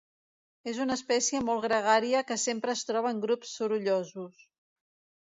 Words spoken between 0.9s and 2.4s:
espècie molt gregària que